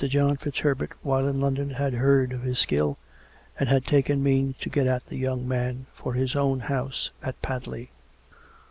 John 0.07 0.35
FitzHerbert 0.35 0.93
while 1.03 1.27
in 1.27 1.39
London 1.39 1.69
had 1.69 1.93
heard 1.93 2.33
of 2.33 2.41
his 2.41 2.57
skill, 2.57 2.97
and 3.59 3.69
had 3.69 3.85
taken 3.85 4.23
means 4.23 4.57
to 4.61 4.69
get 4.71 4.87
at 4.87 5.05
the 5.05 5.15
young 5.15 5.47
man, 5.47 5.85
for 5.93 6.15
his 6.15 6.35
own 6.35 6.61
house 6.61 7.11
at 7.21 7.39
Padley. 7.43 7.91